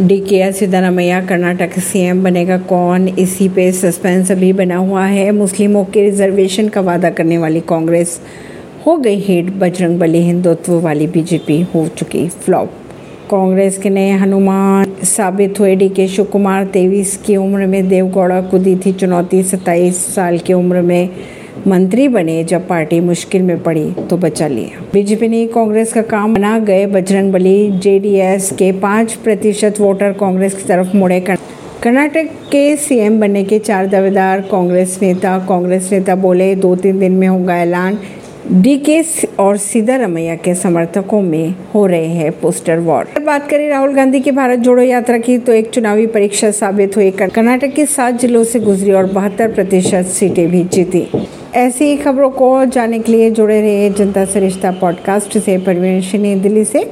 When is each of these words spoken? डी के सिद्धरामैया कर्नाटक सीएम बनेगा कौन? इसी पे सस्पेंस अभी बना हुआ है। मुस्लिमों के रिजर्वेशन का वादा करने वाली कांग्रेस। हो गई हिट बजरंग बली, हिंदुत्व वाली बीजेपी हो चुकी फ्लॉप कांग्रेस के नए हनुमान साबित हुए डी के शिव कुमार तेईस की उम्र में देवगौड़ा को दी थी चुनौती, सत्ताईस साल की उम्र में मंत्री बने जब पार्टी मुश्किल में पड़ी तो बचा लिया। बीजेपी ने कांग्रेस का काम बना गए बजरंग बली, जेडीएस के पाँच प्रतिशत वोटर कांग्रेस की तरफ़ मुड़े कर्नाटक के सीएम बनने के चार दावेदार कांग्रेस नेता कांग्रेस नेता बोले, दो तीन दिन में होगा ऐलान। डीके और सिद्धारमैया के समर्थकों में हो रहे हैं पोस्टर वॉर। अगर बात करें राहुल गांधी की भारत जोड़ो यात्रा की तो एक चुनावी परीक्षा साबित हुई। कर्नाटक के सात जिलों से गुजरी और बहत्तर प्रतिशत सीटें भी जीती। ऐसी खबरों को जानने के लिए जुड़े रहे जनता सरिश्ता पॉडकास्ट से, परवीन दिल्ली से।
डी 0.00 0.18
के 0.20 0.50
सिद्धरामैया 0.52 1.20
कर्नाटक 1.26 1.78
सीएम 1.78 2.22
बनेगा 2.24 2.58
कौन? 2.58 3.08
इसी 3.08 3.48
पे 3.48 3.70
सस्पेंस 3.72 4.30
अभी 4.32 4.52
बना 4.52 4.76
हुआ 4.76 5.04
है। 5.04 5.30
मुस्लिमों 5.30 5.84
के 5.84 6.02
रिजर्वेशन 6.02 6.68
का 6.68 6.80
वादा 6.80 7.10
करने 7.10 7.38
वाली 7.38 7.60
कांग्रेस। 7.60 8.20
हो 8.86 8.96
गई 8.96 9.18
हिट 9.18 9.50
बजरंग 9.52 9.98
बली, 9.98 10.18
हिंदुत्व 10.18 10.80
वाली 10.80 11.06
बीजेपी 11.06 11.60
हो 11.62 11.86
चुकी 11.88 12.28
फ्लॉप 12.28 12.70
कांग्रेस 13.30 13.78
के 13.78 13.90
नए 13.90 14.10
हनुमान 14.10 14.92
साबित 15.04 15.60
हुए 15.60 15.74
डी 15.76 15.88
के 15.88 16.06
शिव 16.08 16.24
कुमार 16.24 16.64
तेईस 16.64 17.16
की 17.16 17.36
उम्र 17.36 17.66
में 17.66 17.88
देवगौड़ा 17.88 18.40
को 18.40 18.58
दी 18.58 18.76
थी 18.76 18.92
चुनौती, 18.92 19.42
सत्ताईस 19.42 20.14
साल 20.14 20.38
की 20.38 20.52
उम्र 20.52 20.82
में 20.82 21.08
मंत्री 21.68 22.06
बने 22.08 22.42
जब 22.44 22.66
पार्टी 22.68 22.98
मुश्किल 23.00 23.42
में 23.42 23.62
पड़ी 23.62 23.90
तो 24.10 24.16
बचा 24.16 24.46
लिया। 24.48 24.84
बीजेपी 24.92 25.28
ने 25.28 25.46
कांग्रेस 25.46 25.92
का 25.92 26.02
काम 26.02 26.34
बना 26.34 26.58
गए 26.58 26.86
बजरंग 26.86 27.32
बली, 27.32 27.70
जेडीएस 27.72 28.50
के 28.52 28.70
पाँच 28.80 29.12
प्रतिशत 29.14 29.80
वोटर 29.80 30.12
कांग्रेस 30.12 30.54
की 30.54 30.62
तरफ़ 30.62 30.96
मुड़े 30.96 31.20
कर्नाटक 31.82 32.30
के 32.52 32.76
सीएम 32.76 33.18
बनने 33.20 33.42
के 33.44 33.58
चार 33.58 33.86
दावेदार 33.86 34.40
कांग्रेस 34.50 34.98
नेता 35.02 35.38
कांग्रेस 35.38 35.92
नेता 35.92 36.14
बोले, 36.16 36.54
दो 36.54 36.74
तीन 36.76 36.98
दिन 36.98 37.12
में 37.12 37.26
होगा 37.28 37.56
ऐलान। 37.56 37.98
डीके 38.52 39.00
और 39.38 39.56
सिद्धारमैया 39.56 40.34
के 40.34 40.54
समर्थकों 40.54 41.20
में 41.22 41.54
हो 41.74 41.86
रहे 41.86 42.06
हैं 42.06 42.30
पोस्टर 42.40 42.78
वॉर। 42.78 43.06
अगर 43.06 43.24
बात 43.24 43.48
करें 43.50 43.68
राहुल 43.68 43.94
गांधी 43.94 44.20
की 44.20 44.30
भारत 44.30 44.58
जोड़ो 44.58 44.82
यात्रा 44.82 45.18
की 45.18 45.36
तो 45.38 45.52
एक 45.52 45.70
चुनावी 45.70 46.06
परीक्षा 46.06 46.50
साबित 46.50 46.96
हुई। 46.96 47.10
कर्नाटक 47.10 47.74
के 47.74 47.86
सात 47.86 48.20
जिलों 48.20 48.44
से 48.44 48.60
गुजरी 48.60 48.92
और 48.92 49.12
बहत्तर 49.12 49.52
प्रतिशत 49.52 50.06
सीटें 50.08 50.48
भी 50.50 50.64
जीती। 50.64 51.06
ऐसी 51.54 51.96
खबरों 51.96 52.30
को 52.30 52.64
जानने 52.64 52.98
के 52.98 53.12
लिए 53.12 53.30
जुड़े 53.30 53.60
रहे 53.60 53.90
जनता 53.90 54.24
सरिश्ता 54.24 54.70
पॉडकास्ट 54.70 55.38
से, 55.38 55.58
परवीन 55.58 56.00
दिल्ली 56.42 56.64
से। 56.64 56.84